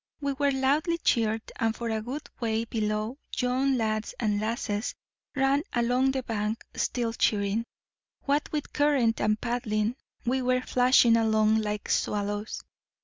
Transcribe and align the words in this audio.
We 0.19 0.33
were 0.33 0.49
loudly 0.51 0.97
cheered, 0.97 1.43
and 1.57 1.75
for 1.75 1.91
a 1.91 2.01
good 2.01 2.27
way 2.39 2.65
below, 2.65 3.19
young 3.37 3.77
lads 3.77 4.15
and 4.19 4.39
lasses 4.41 4.95
ran 5.35 5.61
along 5.73 6.13
the 6.13 6.23
bank 6.23 6.65
still 6.75 7.13
cheering. 7.13 7.65
What 8.23 8.51
with 8.51 8.73
current 8.73 9.21
and 9.21 9.39
paddling, 9.39 9.95
we 10.25 10.41
were 10.41 10.61
flashing 10.61 11.17
along 11.17 11.57
like 11.61 11.87
swallows. 11.87 12.63